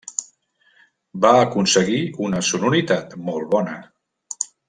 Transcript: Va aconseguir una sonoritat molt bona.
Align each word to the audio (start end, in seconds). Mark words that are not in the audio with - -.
Va 1.25 1.33
aconseguir 1.41 1.99
una 2.29 2.41
sonoritat 2.49 3.15
molt 3.29 3.53
bona. 3.55 3.77